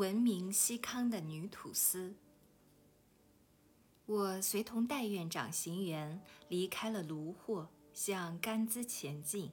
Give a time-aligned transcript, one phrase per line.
[0.00, 2.14] 闻名西康的女土司。
[4.06, 9.50] 我随同戴院长行员离开了卢霍，向甘孜前进。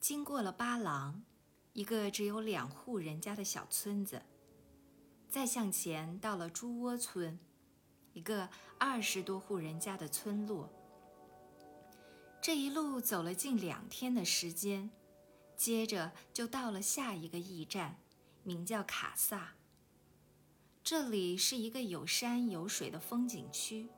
[0.00, 1.22] 经过了巴郎，
[1.74, 4.20] 一个只有两户人家的小村子，
[5.28, 7.38] 再向前到了猪窝村，
[8.14, 10.68] 一个二十多户人家的村落。
[12.42, 14.90] 这一路走了近两天的时间，
[15.54, 18.00] 接着就到了下一个驿站。
[18.46, 19.54] 名叫卡萨。
[20.84, 23.88] 这里是一个有山有水的风景区。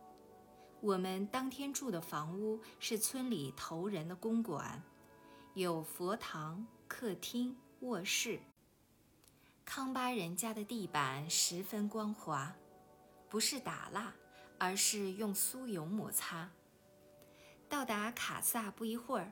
[0.80, 4.82] 我们当天住的房屋是村里头人的公馆，
[5.52, 8.40] 有佛堂、客厅、卧室。
[9.66, 12.56] 康巴人家的地板十分光滑，
[13.28, 14.14] 不是打蜡，
[14.56, 16.48] 而是用酥油摩擦。
[17.68, 19.30] 到达卡萨不一会儿。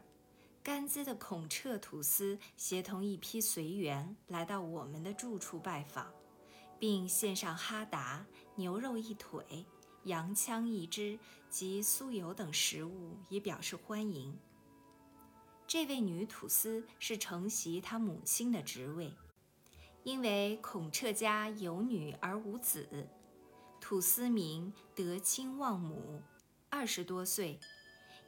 [0.66, 6.12] 甘孜的孔彻土司协同一批随员来到我们的住处拜访，
[6.76, 9.64] 并献上哈达、牛肉一腿、
[10.06, 11.16] 羊枪一只
[11.48, 14.36] 及酥油等食物，以表示欢迎。
[15.68, 19.14] 这位女土司是承袭她母亲的职位，
[20.02, 23.08] 因为孔彻家有女而无子，
[23.80, 26.20] 土司名德亲旺母，
[26.68, 27.60] 二十多岁。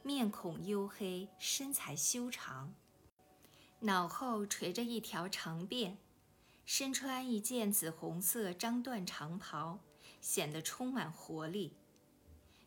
[0.01, 2.73] 面孔黝黑，身材修长，
[3.81, 5.97] 脑后垂着一条长辫，
[6.65, 9.79] 身穿一件紫红色张缎长袍，
[10.21, 11.73] 显得充满活力。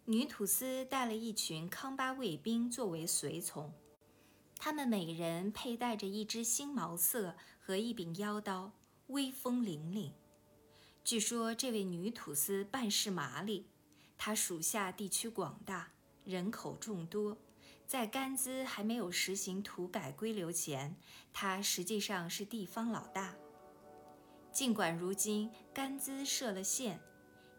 [0.04, 3.72] 女土司带了一群康巴卫兵作为随从，
[4.58, 8.72] 他们每人佩戴着一支新毛瑟和一柄腰刀，
[9.06, 10.12] 威风凛凛。
[11.02, 13.66] 据说这位女土司办事麻利，
[14.18, 15.91] 她属下地区广大。
[16.24, 17.36] 人口众多，
[17.86, 20.96] 在甘孜还没有实行土改归流前，
[21.32, 23.34] 他实际上是地方老大。
[24.52, 27.00] 尽管如今甘孜设了县，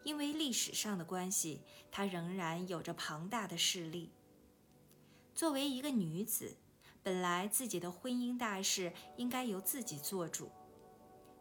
[0.02, 4.12] 因为历史上的关系，他仍然有着庞大的势力。
[5.34, 6.56] 作为一个女子，
[7.02, 10.50] 本来自己的婚姻大事应该由自己做主，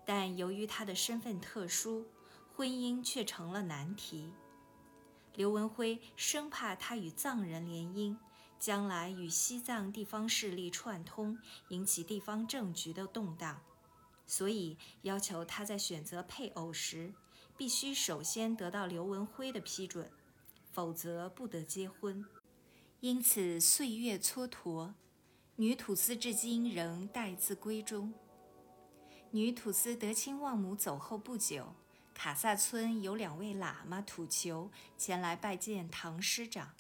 [0.06, 2.06] 但由于她的身份特殊，
[2.54, 4.34] 婚姻却成了难题。
[5.36, 8.16] 刘文辉生怕他与藏人联姻，
[8.60, 11.40] 将来与西藏地方势力串通，
[11.70, 13.62] 引起地方政局的动荡，
[14.28, 17.14] 所以要求他在选择配偶时，
[17.58, 20.12] 必须首先得到刘文辉的批准，
[20.72, 22.24] 否则不得结婚。
[23.00, 24.94] 因此岁月蹉跎，
[25.56, 28.14] 女土司至今仍待字闺中。
[29.32, 31.74] 女土司德亲旺母走后不久。
[32.14, 36.74] 卡萨村有两位喇嘛土酋前来拜见唐师长。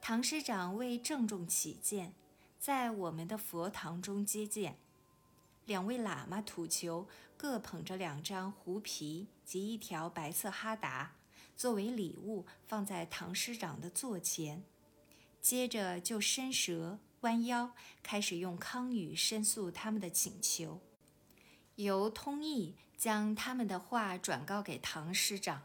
[0.00, 2.14] 唐师长为郑重起见，
[2.58, 4.78] 在我们的佛堂中接见。
[5.66, 7.06] 两位喇嘛土酋
[7.36, 11.12] 各捧着两张狐皮及一条白色哈达，
[11.54, 14.64] 作为礼物放在唐师长的座前。
[15.40, 17.72] 接着就伸舌弯腰，
[18.02, 20.80] 开始用康语申诉他们的请求。
[21.84, 25.62] 由通译将他们的话转告给唐师长。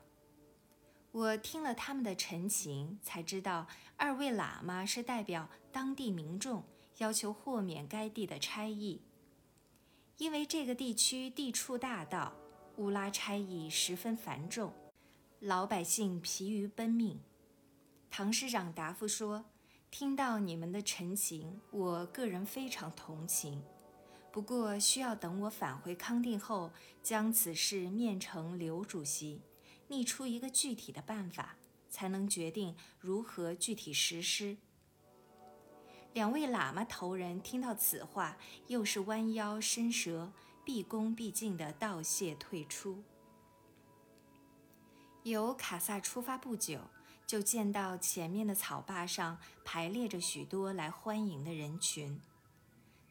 [1.12, 6.64] 我听了他们的陈情，才知道二位喇嘛是代表当地民众
[6.98, 9.02] 要求豁免该地的差役，
[10.18, 12.34] 因为这个地区地处大道，
[12.78, 14.74] 乌拉差役十分繁重，
[15.40, 17.20] 老百姓疲于奔命。
[18.10, 19.46] 唐师长答复说
[19.92, 23.62] ：“听到你们的陈情，我个人非常同情。”
[24.36, 29.42] 不过需要等我返回康定后，将此事面呈刘主席，
[29.88, 31.56] 拟出一个具体的办法，
[31.90, 34.58] 才能决定如何具体实施。
[36.12, 38.38] 两位喇嘛头人听到此话，
[38.68, 40.34] 又是弯腰伸舌，
[40.66, 43.02] 毕恭毕敬地道谢退出。
[45.24, 46.82] 由卡萨出发不久，
[47.26, 52.20] 就见到前面的草坝上排列着许多来欢迎的人群。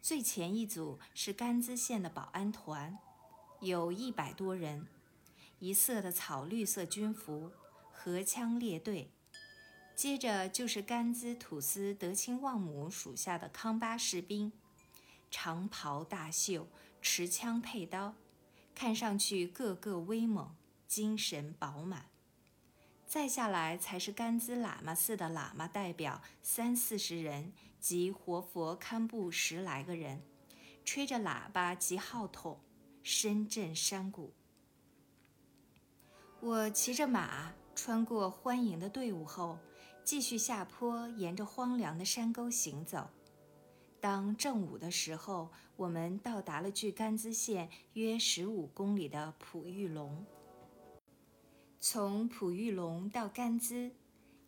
[0.05, 2.99] 最前一组是甘孜县的保安团，
[3.63, 4.87] 有一百多人，
[5.61, 7.51] 一色的草绿色军服，
[7.91, 9.11] 荷枪列队。
[9.97, 14.53] 接着就是甘孜土司德清旺姆属下的康巴士兵，
[15.31, 16.69] 长袍大袖，
[17.01, 18.15] 持枪佩刀，
[18.75, 20.55] 看上去个个威猛，
[20.87, 22.11] 精神饱满。
[23.07, 30.23] 再下来才是甘孜喇嘛寺的喇嘛代表三四十人及活佛堪布十来个人，
[30.87, 32.59] 吹着喇叭及号筒，
[33.03, 34.33] 声震山谷。
[36.41, 39.59] 我骑着马穿过欢迎的队伍后，
[40.03, 43.07] 继续下坡，沿着荒凉的山沟行走。
[44.01, 50.25] 当正午的时候，我们到达了距甘孜县约十五公里的普玉龙。
[51.81, 53.93] 从普玉龙到甘孜，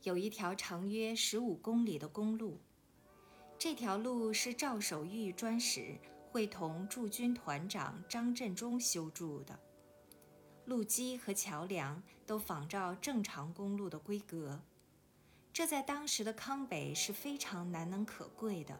[0.04, 2.58] 有一条长约十五公里的公路。
[3.58, 5.98] 这条路是赵守玉专使
[6.30, 9.58] 会同驻军团长张振中修筑的，
[10.66, 14.60] 路基和桥梁都仿照正常公路的规格。
[15.54, 18.78] 这在当时的康北是非常难能可贵的。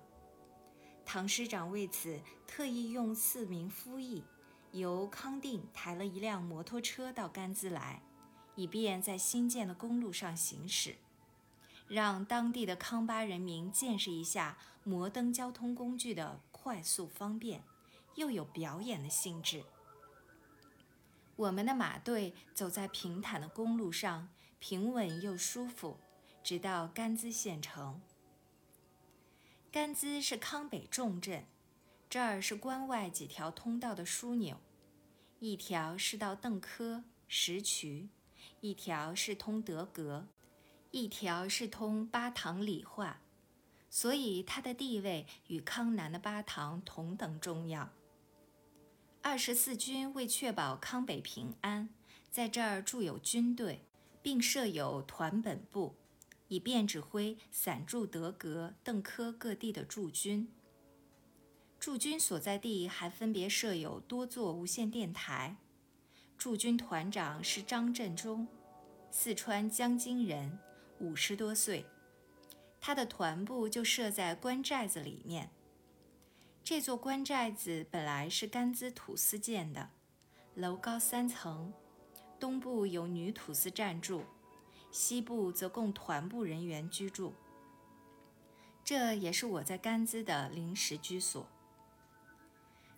[1.06, 4.22] 唐师长为此特意用四名夫役，
[4.72, 8.02] 由康定抬了一辆摩托车到甘孜来，
[8.54, 10.96] 以便在新建的公路上行驶，
[11.88, 17.62] 让当地的康巴人民见识一下摩登交通工具的快速方便，
[18.14, 19.64] 又有表演的性质。
[21.36, 24.28] 我们的马队走在平坦的公路上，
[24.58, 25.98] 平稳又舒服。
[26.42, 28.00] 直到甘孜县城。
[29.72, 31.44] 甘孜是康北重镇，
[32.08, 34.60] 这儿是关外几条通道的枢纽，
[35.40, 38.08] 一条是到邓科、石渠，
[38.60, 40.28] 一条是通德格，
[40.90, 43.20] 一条是通巴塘理化，
[43.90, 47.90] 所以它的地位与康南的巴塘同等重要。
[49.22, 51.88] 二十四军为确保康北平安，
[52.30, 53.86] 在这儿驻有军队，
[54.22, 55.94] 并设有团本部。
[56.48, 60.48] 以便指挥散驻德格、邓科各地的驻军。
[61.80, 65.56] 驻军所在地还分别设有多座无线电台。
[66.38, 68.46] 驻军团长是张振中，
[69.10, 70.56] 四川江津人，
[70.98, 71.86] 五十多岁。
[72.80, 75.50] 他的团部就设在官寨子里面。
[76.62, 79.90] 这座官寨子本来是甘孜土司建的，
[80.54, 81.72] 楼高三层，
[82.38, 84.24] 东部有女土司暂住。
[84.92, 87.34] 西部则供团部人员居住，
[88.82, 91.46] 这也是我在甘孜的临时居所。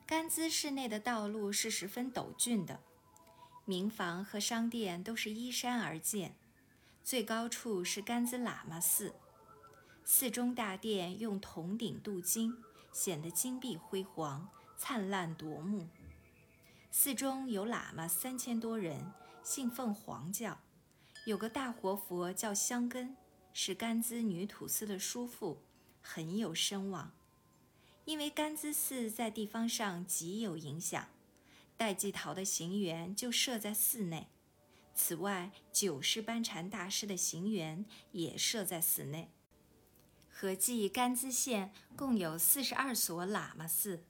[0.07, 2.81] 甘孜市内的道路是十分陡峻的，
[3.65, 6.37] 民房和商店都是依山而建。
[7.09, 9.15] 最高处是甘孜喇嘛寺，
[10.05, 12.55] 寺中大殿用铜顶镀金，
[12.93, 14.47] 显得金碧辉煌、
[14.77, 15.89] 灿烂夺目。
[16.91, 19.11] 寺中有喇嘛三千多人，
[19.43, 20.61] 信奉黄教。
[21.25, 23.17] 有个大活佛叫香根，
[23.55, 25.63] 是甘孜女土司的叔父，
[26.03, 27.13] 很有声望。
[28.05, 31.09] 因为甘孜寺在地方上极有影响，
[31.79, 34.29] 戴季陶的行辕就设在寺内。
[34.99, 39.31] 此外，九世班禅大师的行辕也设在寺内。
[40.29, 44.05] 合计甘孜县共有四十二所喇嘛寺，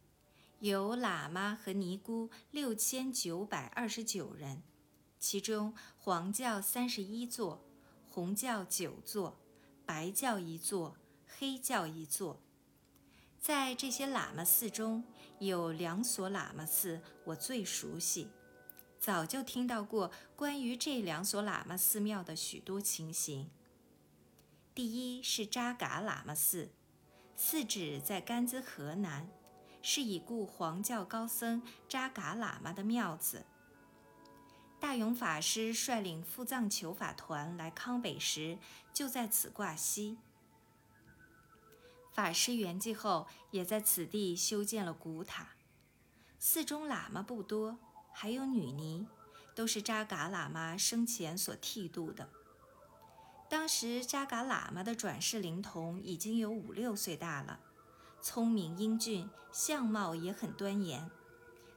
[0.61, 4.63] 有喇嘛和尼姑六千九百二十九人。
[5.19, 7.63] 其中黄教三十一座，
[8.09, 9.39] 红教九座，
[9.85, 10.97] 白教一座，
[11.27, 12.41] 黑教一座。
[13.39, 15.05] 在这些喇嘛寺中，
[15.39, 18.29] 有两所喇嘛寺我最熟悉，
[18.99, 23.51] 早就听到过关于这两所喇嘛寺庙的许多情形。
[24.75, 26.71] 第一是扎嘎喇嘛寺，
[27.37, 29.29] 寺址在甘孜河南，
[29.83, 33.45] 是已故黄教高僧扎嘎喇嘛的庙子。
[34.81, 38.59] 大勇法师率领赴藏求法团来康北时，
[38.93, 40.19] 就在此挂锡。
[42.13, 45.49] 法师圆寂后，也在此地修建了古塔。
[46.39, 47.79] 寺中喇嘛不多，
[48.21, 49.07] 还有女尼，
[49.55, 52.29] 都是扎嘎喇嘛生前所剃度的。
[53.49, 57.61] 当时扎嘎喇嘛的转世灵童已经有五六岁大了，
[58.21, 61.09] 聪明英俊，相貌也很端严。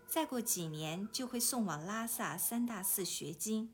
[0.07, 3.71] 再过几年就会送往拉萨三大寺学经。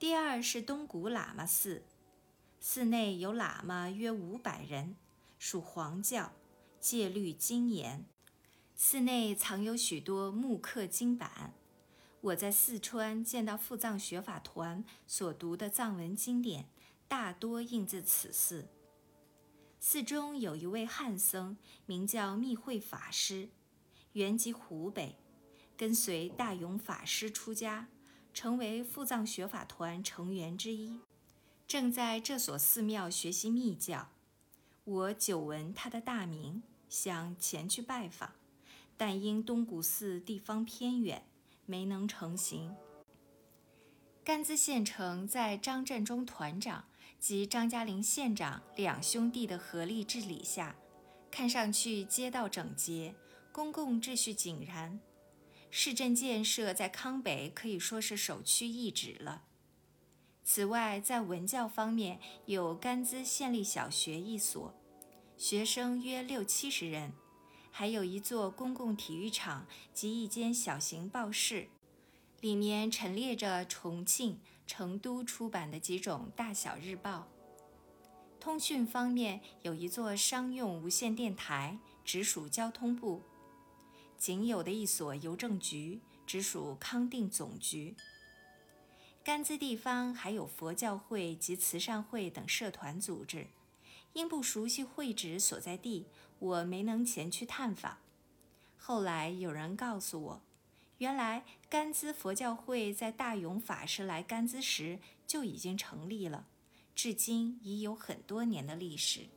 [0.00, 1.84] 第二是东古喇嘛寺，
[2.58, 4.96] 寺内有喇嘛约五百人，
[5.38, 6.32] 属黄教，
[6.80, 8.04] 戒律精严。
[8.80, 11.52] 寺内藏有许多木刻经版，
[12.20, 16.68] 我在四川见到赴藏学法团所读的藏文经典，
[17.08, 18.68] 大多印自此寺。
[19.80, 21.56] 寺中有一位汉僧，
[21.86, 23.48] 名叫密慧法师。
[24.12, 25.16] 原籍湖北，
[25.76, 27.88] 跟随大勇法师出家，
[28.32, 31.00] 成为赴藏学法团成员之一，
[31.66, 34.10] 正在这所寺庙学习密教。
[34.84, 38.30] 我久闻他的大名，想前去拜访，
[38.98, 41.24] 但因东古寺地方偏远，
[41.64, 42.74] 没能成行。
[44.22, 46.84] 甘孜县城在张振中团长
[47.18, 50.76] 及张嘉林县长两兄弟的合力治理下，
[51.30, 53.14] 看上去街道整洁。
[53.50, 55.00] 公共秩序井然，
[55.70, 59.44] 市镇建设在康北可以说是首屈一指了。
[60.44, 64.74] 此外，在文教方面有甘孜县立小学一所，
[65.36, 67.12] 学生约六七十人，
[67.78, 71.68] 还有一座公共体育场及一间小型报室，
[72.40, 77.28] 里面陈列着重庆、成都出版的几种大小日报。
[78.40, 83.22] 通讯方面有一座商用无线电台，直属交通部；
[84.16, 87.94] 仅有的一所邮政局，直属康定总局。
[89.22, 93.46] 甘孜地方还有佛教会及慈善会等社团组织，
[94.14, 96.06] 因不熟悉会址所在地，
[96.38, 97.98] 我没能前去探访。
[98.76, 100.42] 后来有人告诉我，
[100.98, 106.46] 原来甘孜佛教会在大勇法师来甘孜时就已经成立了。
[106.94, 109.28] 至今已有很多年的历史。